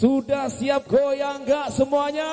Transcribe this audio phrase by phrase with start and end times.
[0.00, 2.32] Sudah siap goyang gak semuanya?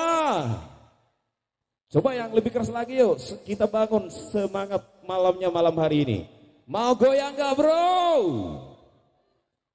[1.92, 6.20] Coba yang lebih keras lagi yuk, kita bangun semangat malamnya malam hari ini.
[6.64, 7.84] Mau goyang gak bro?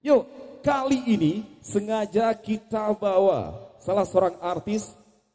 [0.01, 0.25] Yuk,
[0.65, 4.88] kali ini sengaja kita bawa salah seorang artis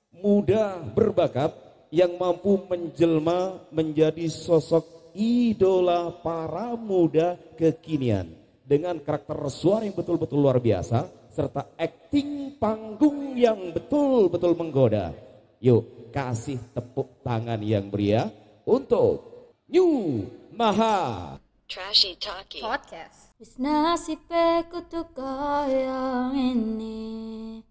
[0.10, 1.54] muda berbakat
[1.94, 8.34] yang mampu menjelma menjadi sosok idola para muda kekinian
[8.66, 11.06] dengan karakter suara yang betul-betul luar biasa
[11.38, 15.14] serta acting panggung yang betul-betul menggoda.
[15.62, 18.34] Yuk, kasih tepuk tangan yang meriah
[18.66, 19.22] untuk
[19.70, 21.38] New Maha.
[21.70, 22.66] Trashy Talkie.
[22.66, 23.38] podcast.
[23.38, 27.62] Wis nasibe kudu kaya ngene.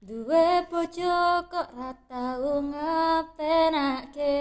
[0.00, 4.32] Duwe bojo kok ra tau ngapenake.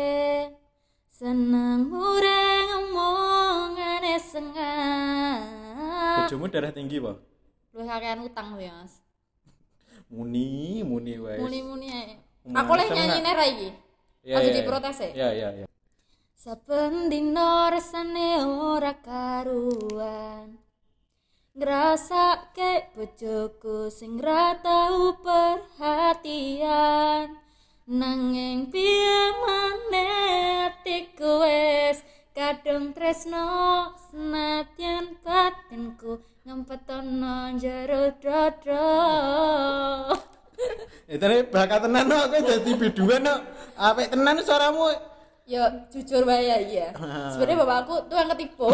[1.12, 5.44] Seneng mureng ngomongane sengak.
[6.24, 7.33] Bojomu darah tinggi po?
[7.74, 9.02] Lu kakean utang ya, Mas.
[10.14, 11.42] Muni, muni wes.
[11.42, 12.22] Muni-muni ae.
[12.46, 12.98] Umum Aku leh sengak.
[13.02, 13.70] nyanyine ra iki.
[14.24, 15.10] Ya, Aja ya, diprotes ya?
[15.12, 15.66] Ya, ya, ya.
[16.44, 20.60] Saben dino rasane ora karuan
[21.56, 26.60] Ngrasake bojoku sing ra tau perhatian
[27.88, 29.13] Nanging piye
[32.74, 33.46] kadung tresno
[34.10, 38.90] senadyan batinku ngempetono jero dodo
[41.06, 43.46] Eh, tadi bakat tenan no, aku jadi biduan no.
[43.78, 44.90] Apik tenan suaramu.
[45.46, 46.88] Ya jujur wae ya iya.
[47.38, 48.74] Sebenarnya bapakku tuh yang ketipu.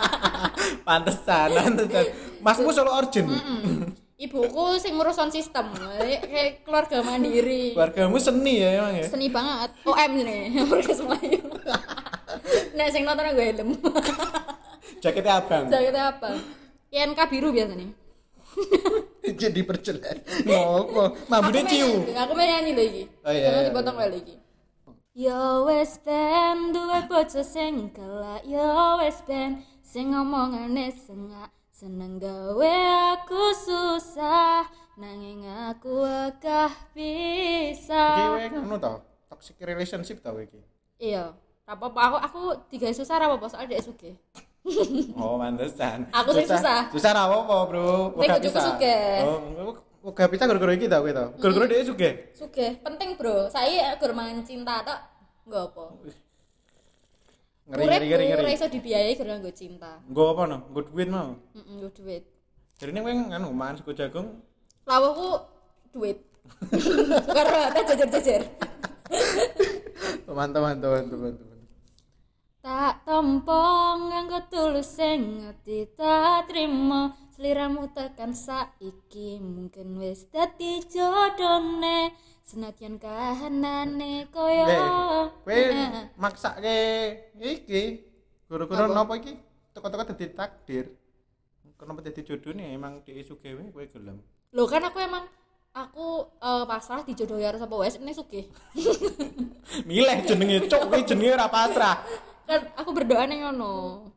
[0.88, 2.04] Pantesan, pantesan.
[2.40, 3.28] Masmu solo origin.
[4.20, 7.72] Ibuku sing ngurus sound system, kayak kayak keluarga mandiri.
[7.72, 9.08] Keluargamu seni ya emang ya.
[9.08, 9.72] Seni banget.
[9.80, 11.39] OM nih, Orkes Melayu.
[12.74, 13.68] Nek sing nonton gue helm.
[15.02, 15.64] Jaketnya abang.
[15.70, 16.30] Jaketnya apa?
[16.90, 17.88] INK biru biasanya.
[19.22, 20.18] Jadi perjelas.
[20.42, 21.14] Ngopo?
[21.30, 21.90] Mambune Aku ciu.
[22.10, 23.02] Aku pengen nyanyi lagi.
[23.22, 24.02] Oh, iya, Jangan iya, dipotong iya.
[24.02, 24.34] wae lagi.
[25.10, 32.76] Yo wes ben duwe bojo sing kelak Yo wes ben sing ngomongane sengak Seneng gawe
[33.18, 36.62] aku susah Nanging aku Iki
[36.94, 38.94] bisa wae ngono to.
[39.30, 40.60] Toxic relationship to iki.
[41.00, 41.34] Iya
[41.70, 44.18] apa-apa aku aku tiga susah apa apa soal dia suge
[45.16, 46.04] Oh, pantesan.
[46.20, 46.92] Aku sing susah.
[46.92, 48.12] Susah ra apa, Bro.
[48.12, 48.60] Bojoku bisa.
[48.60, 49.24] sugih.
[49.24, 49.72] Oh,
[50.04, 51.08] uga bisa gara-gara iki ta kowe.
[51.08, 52.12] Gara-gara dia sugih.
[52.36, 55.00] Suge penting bro saya gur mangan cinta tok
[55.48, 55.84] nggak apa
[57.70, 58.42] Ngeri ngeri ngeri ngeri.
[58.42, 60.58] ra iso dibiayai gara nggo cinta Nggo apa no?
[60.68, 61.32] Nggo duit mau.
[61.54, 62.22] heeh nggo duit
[62.76, 64.28] Jadi ini kowe nganu mangan sego jagung.
[64.84, 65.40] lawuhku
[65.90, 66.18] duit
[67.32, 68.42] ada jajar-jajar
[70.28, 71.49] Mantap mantap mantap mantap.
[72.60, 73.64] Tak tompo
[73.96, 82.12] nganggo tulus sing ati tak trimo sliramu tekan saiki mungkin wis dadi jodone
[82.44, 84.68] senadyan kahanane koyo
[85.40, 85.56] Kowe
[86.20, 86.78] maksake
[87.40, 88.04] iki
[88.50, 88.92] Apa?
[88.92, 89.38] napa iki?
[89.70, 90.86] Teko-teko dadi takdir.
[91.80, 94.20] Kenapa dadi jodone emang dhek sugih wae kowe gelem.
[94.52, 95.24] Loh kan aku emang
[95.72, 98.44] aku eh, pasrah dijodohi karo sapa wae ini sugih.
[99.88, 102.28] Milih jenenge cuk kowe jenenge ora pasrah.
[102.50, 104.10] Kan aku berdoa ning ngono.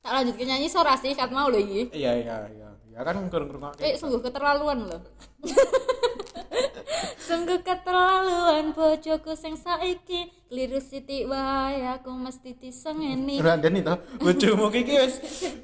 [0.00, 1.92] Tak lanjut ke nyanyi sora sih kat mau lho iki.
[1.92, 2.68] Iya iya iya.
[2.88, 3.84] Ya kan ngrungokne.
[3.84, 5.02] Eh sungguh keterlaluan loh.
[7.28, 13.38] sungguh keterlaluan bojoku sing saiki kliru sithik wae aku mesti disengeni.
[13.38, 15.14] Randani to, bojomu iki wis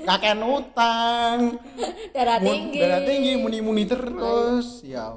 [0.05, 1.57] kakean utang.
[2.15, 2.79] Darah tinggi.
[2.85, 4.85] Darah tinggi muni-muni terus.
[4.85, 5.11] Ya.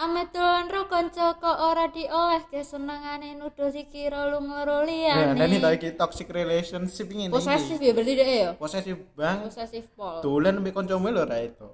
[0.00, 5.44] Ame dolan ro kanca kok ora dioleh ke senengane nuduh dikira lu ngoro Ya, dan
[5.44, 5.60] liyane.
[5.60, 7.28] ini iki toxic relationship ini.
[7.28, 8.50] Posesif ya berarti dia ya.
[8.56, 9.44] Posesif bang.
[9.44, 10.24] Posesif pol.
[10.24, 11.68] Dolan mbek kancamu lho ra itu.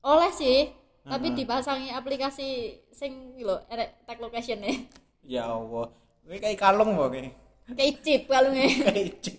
[0.00, 0.70] oleh sih
[1.02, 2.46] tapi dipasangi aplikasi
[2.94, 4.86] sing iki lho erek tag location nih
[5.26, 5.90] Ya Allah.
[6.22, 7.22] Kowe kayak kalung kok kowe.
[7.74, 9.36] kayak chip kalungnya Kayak cik.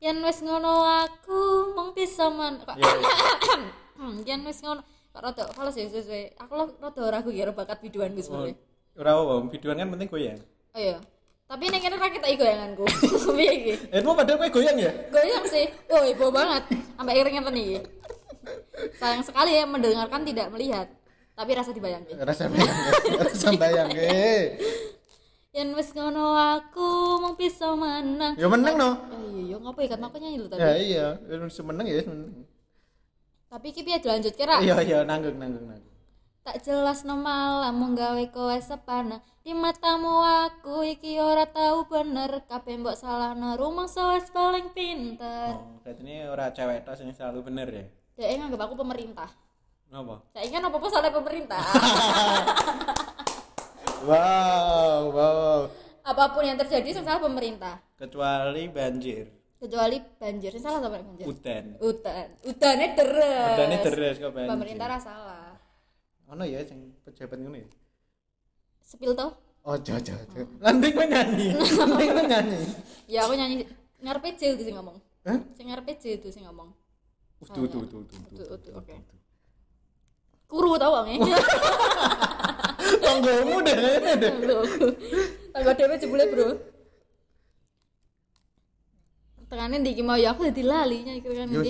[0.00, 1.40] yen wis ngono aku
[1.76, 3.12] mung bisa men Ya, ya.
[4.28, 4.80] Yen wis ngono
[5.12, 8.56] rada fals ya sesuai aku lo rada ragu ya bakat biduan gue Oh, sebenarnya
[8.94, 10.40] Ora apa, videoan kan penting goyang.
[10.72, 10.98] oh iya
[11.44, 12.84] tapi ning kene ra kita goyanganku
[13.36, 14.92] piye iki Eh, mau padahal kowe goyang ya?
[15.08, 17.80] goyang sih oh ibu banget sampai keringetan nih
[18.94, 20.86] sayang sekali ya mendengarkan tidak melihat
[21.32, 22.76] tapi rasa dibayangkan Rasa bayang.
[23.22, 23.88] Rasa bayang.
[23.94, 24.58] Eh.
[25.48, 26.86] yen wis ngono aku
[27.18, 28.90] mung bisa menang Ya menang no.
[29.08, 30.60] Oh iya, iya ngapa ya kan aku nyanyi lho tadi.
[30.60, 31.06] Ya iya,
[31.40, 32.42] wis menang ya menang.
[33.48, 34.60] Tapi iki piye dilanjut kira?
[34.60, 35.96] Iya iya nanggung nanggung nanggung.
[36.44, 39.24] Tak jelas no malah mung gawe kowe sepana.
[39.44, 45.56] Di matamu aku iki ora tahu bener kabeh mbok salahno rumangsa wis paling pinter.
[45.56, 47.84] Oh, berarti ini ora cewek tok sing selalu bener ya.
[48.20, 49.28] Dia nganggap aku pemerintah.
[49.88, 50.20] Apa?
[50.36, 51.62] Saya kan apa-apa soalnya pemerintah.
[53.98, 55.60] Wow, wow.
[56.06, 57.82] Apa pun yang terjadi salah pemerintah.
[57.98, 59.26] Kecuali banjir.
[59.58, 61.26] Kecuali banjir, sing salah sama banjir.
[61.26, 61.64] Udan.
[61.82, 62.28] Udan.
[62.46, 63.54] Udannya deres.
[63.58, 64.50] Udane deres kok banjir.
[64.54, 65.58] Pemerintah ra salah.
[66.30, 67.68] Ono ya sing pejabat ngono ya.
[68.86, 69.34] Sepil toh?
[69.66, 70.42] Ojo ojo ojo.
[70.62, 71.48] Landing kowe nyanyi.
[71.82, 72.60] Landing nyanyi.
[73.10, 73.66] Ya aku nyanyi
[73.98, 74.96] ngarepe J itu sing ngomong.
[75.26, 75.38] Hah?
[75.58, 76.70] Sing ngarepe J itu sing ngomong.
[77.42, 78.18] Utuh utuh utuh utuh.
[78.30, 78.94] Utuh, utuh, oke.
[80.48, 81.16] Kuru tau wong e.
[83.02, 84.32] Tonggomu deh deh.
[85.50, 86.46] Tangga dhewe jebule, Bro.
[89.48, 91.64] Tengane ndi iki mau ya aku dadi lali nyanyi kan yo.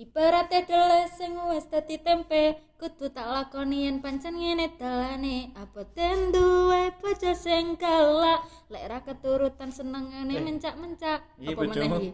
[0.00, 5.52] Ibaratnya dele sing wis dadi tempe, kudu tak lakoni yen pancen ngene dalane.
[5.52, 8.40] Apa ten duwe bojo sing galak,
[8.72, 11.20] lek ra keturutan senengane mencak-mencak.
[11.36, 11.96] Iya, Apa meneh bojomu.
[12.00, 12.10] iki?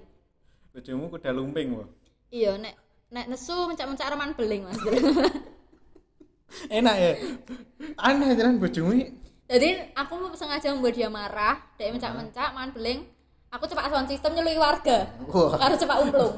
[0.74, 1.86] Bojomu kuda lumping wae.
[2.34, 2.74] Iya, nek
[3.14, 4.82] nek nesu mencak-mencak reman beling, Mas.
[6.82, 7.12] Enak ya.
[8.02, 9.14] Aneh jalan bojomu iki.
[9.46, 13.06] Jadi aku sengaja membuat dia marah, dia mencak-mencak, man beling.
[13.56, 15.08] Aku cepat sound system nyelui warga.
[15.32, 15.56] Wah.
[15.56, 16.36] Harus cepat umplung.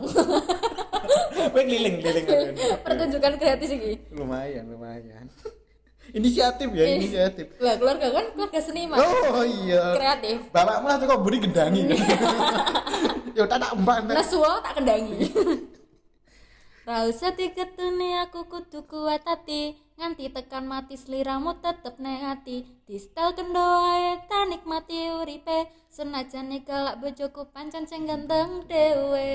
[1.53, 2.55] Kowe keliling keliling.
[2.87, 3.99] Pertunjukan gratis ini.
[4.15, 5.27] Lumayan lumayan.
[6.19, 7.53] Inisiatif ya inisiatif.
[7.61, 8.97] Wah, keluarga kan keluarga seniman.
[9.03, 9.93] Oh iya.
[9.99, 10.39] Kreatif.
[10.55, 11.85] Bapakmu lah kok budi gendangi.
[13.37, 13.99] Yo tak tak tak.
[14.15, 15.19] Nesu tak kendangi.
[16.89, 19.63] Ra usah diketuni aku kudu kuat hati
[20.01, 22.57] nganti tekan mati sliramu tetep neng hati
[22.89, 23.61] di setel kendo
[23.93, 25.59] ae tak nikmati uripe
[25.97, 29.33] senajan galak bojoku pancen sing ganteng dhewe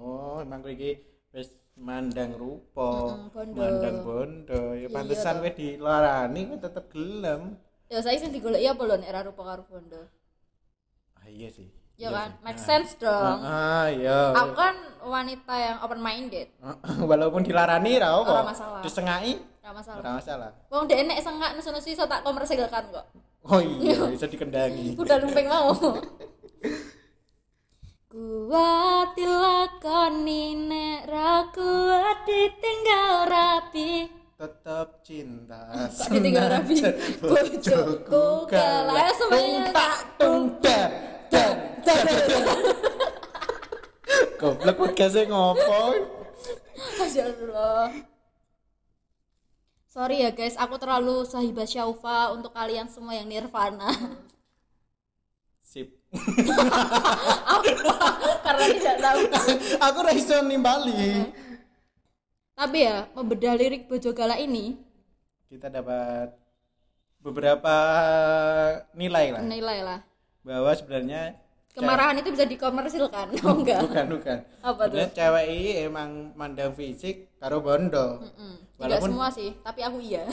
[0.00, 0.92] Oh, emang kowe iki
[1.30, 3.60] wis mandang rupa, Mm-mm, bondo.
[3.60, 4.60] mandang bondo.
[4.74, 5.42] Ya Iya, pantesan toh.
[5.44, 7.42] kowe dilarani kowe tetep gelem.
[7.92, 10.02] ya saya sing digoleki apa lho nek ra rupa karo bondo
[11.14, 11.68] Ah iya sih.
[12.00, 14.32] Ya kan make sense dong Ah iya.
[14.32, 14.72] aku kan
[15.04, 16.48] wanita yang open minded
[17.00, 18.32] Walaupun dilarani ra apa.
[18.32, 18.80] Ora masalah.
[18.80, 20.50] Disengai gak masalah ora masalah.
[20.66, 23.06] wong dek nek sengak nesu-nesu iso tak komersilkan kok
[23.40, 24.96] Oh iya, bisa dikendangi.
[25.00, 25.72] udah lumping mau
[28.10, 34.08] kuat dilakoni nek ra kuat ditinggal rapi
[34.40, 35.68] Tetap cinta.
[36.00, 36.80] Kok ditinggal rapi?
[37.20, 39.12] Bojoku kalah.
[39.12, 40.00] Semuanya, tak
[40.64, 40.88] dar.
[44.40, 45.94] Goblok podcastnya ngopo?
[47.00, 47.90] Allah.
[49.90, 53.90] Sorry ya guys, aku terlalu sahibah syaufa untuk kalian semua yang nirvana
[55.66, 55.90] Sip.
[58.46, 59.20] Karena tidak tahu
[59.86, 61.26] Aku ora iso nimbali.
[62.54, 64.78] Tapi ya, membedah lirik Bojo Gala ini
[65.48, 66.34] Kita dapat
[67.22, 67.74] beberapa
[68.92, 70.09] nilai lah Nilai lah
[70.42, 71.36] bahwa sebenarnya
[71.70, 74.38] Kemarahan itu bisa dikomersilkan Oh enggak bukan bukan.
[74.58, 74.98] Apa tuh?
[74.98, 78.26] Sebenarnya cewek ini emang mandang fisik karo bondo.
[78.26, 80.26] Mm, Walaupun- semua sih, tapi aku iya.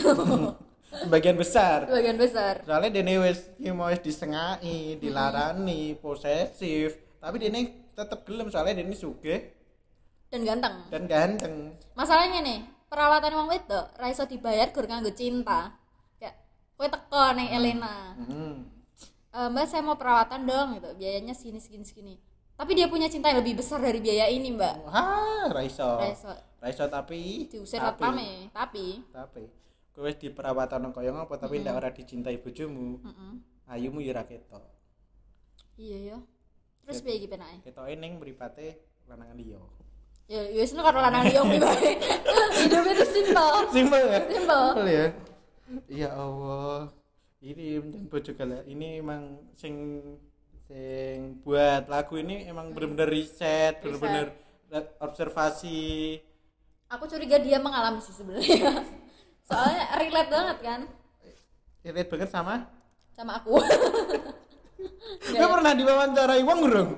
[1.06, 1.86] Sebagian besar.
[1.86, 2.64] Sebagian besar.
[2.66, 6.98] Soalnya dene wis mau wis disengai dilarani posesif.
[7.22, 7.60] Tapi dene
[7.94, 9.52] tetep gelem soalnya dene sugih.
[10.32, 10.76] Dan ganteng.
[10.90, 11.56] Dan ganteng.
[11.94, 12.60] Masalahnya nih,
[12.90, 15.76] perawatan wong wedok ra iso dibayar gur nganggo cinta.
[16.18, 16.34] Ya,
[16.80, 18.16] kowe teko ning Elena.
[18.26, 18.77] hmm.
[19.38, 20.90] "Eh, mbak saya mau perawatan dong gitu.
[20.98, 22.16] Biayanya segini segini segini.
[22.58, 24.76] Tapi dia punya cinta yang lebih besar dari biaya ini, Mbak.
[24.90, 29.46] wah raiso Ra iso raiso tapi diusir tapi satpame, tapi tapi
[29.94, 33.32] kowe di perawatan kaya ngopo tapi ndak ora dicintai bojomu Mm-mm.
[33.70, 34.66] ayumu ya ra ketok
[35.78, 36.18] Iya ya.
[36.90, 37.62] Terus piye iki penake?
[37.62, 39.62] ketoke ning mripate lanangan liya
[40.26, 41.94] Ya ya wis karo lanang liya pribadi.
[42.66, 43.54] Hidupnya itu simpel.
[43.70, 45.06] simpel ya simpel ya
[45.86, 46.90] ya Allah
[47.48, 50.04] ini menjan bojo gala ini emang sing
[50.68, 54.36] sing buat lagu ini emang bener-bener riset bener-bener
[55.00, 56.20] observasi.
[56.92, 58.84] Aku curiga dia mengalami sih sebenarnya.
[59.48, 60.82] Soalnya relate banget kan?
[61.84, 62.68] Relate banget sama?
[63.16, 63.64] Sama aku.
[65.32, 66.90] Lu pernah diwawancarai wong urung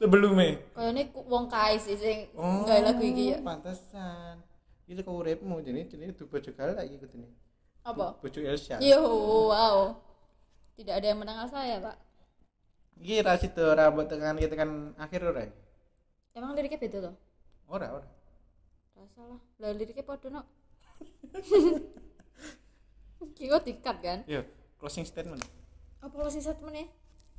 [0.00, 0.56] sebelumnya?
[0.72, 3.38] Kayaknya wong kae sih sing oh gawe lagu iki ya.
[3.44, 4.40] pantesan.
[4.88, 5.60] Itu kau uripmu?
[5.60, 7.28] Jadi jadi itu bojo gala iki kutune
[7.88, 8.20] Apa?
[8.20, 9.00] bojo Elsa Yo,
[9.48, 9.96] wow.
[10.76, 11.96] Tidak ada yang mendengar saya, Pak.
[12.98, 15.52] iki ra sido rambut tekan kita kan akhir ora ya?
[16.34, 17.14] Emang liriknya beda loh?
[17.70, 18.08] ora ora
[18.98, 19.40] Rasa lah.
[19.62, 20.42] Lah liriknya podo no.
[23.38, 24.18] Kiko dikat kan?
[24.26, 24.42] yo
[24.82, 25.42] closing statement
[26.02, 26.90] Apa lo sih satu menit?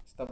[0.08, 0.32] stop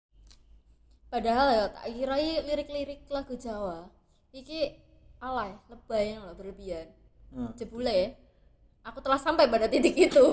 [1.08, 3.88] Padahal ya tak kira lirik-lirik lagu Jawa.
[4.36, 4.76] Iki
[5.24, 6.92] alay, lebay loh berlebihan.
[7.32, 7.56] Hmm.
[7.56, 8.10] Jebule ya.
[8.88, 10.26] Aku telah sampai pada titik itu.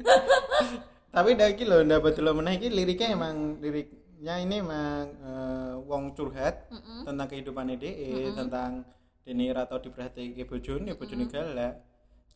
[1.10, 6.70] tapi dah lho ndak betul meneh iki liriknya emang liriknya ini emang eh, wong curhat
[6.70, 7.02] Mm-mm.
[7.02, 8.86] tentang kehidupan DE tentang
[9.26, 11.82] dene ora tau diperhatike bojone bojone galak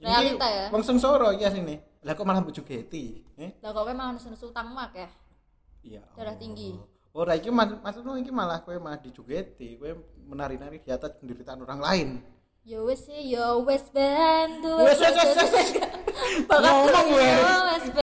[0.03, 0.67] Ini Realita ya?
[0.75, 4.75] wong sengsara ya sini lah kok malah bojo geti eh Lah kok malah nesu utang
[4.75, 5.09] mak ya.
[5.87, 6.75] iya Darah tinggi.
[7.15, 9.95] ora iki mak- maksudmu iki malah kowe malah dijugeti kowe
[10.27, 12.09] menari-nari di atas penderitaan orang lain
[12.65, 13.85] Ya wes ya wes
[14.65, 15.71] duwe Wes, wes, wes, wes,
[16.49, 16.89] Ngomong,
[17.69, 17.85] wes